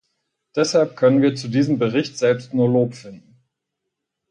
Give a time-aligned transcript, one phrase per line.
[0.55, 3.35] Deshalb können wir zu diesem Bericht selbst nur Lob finden.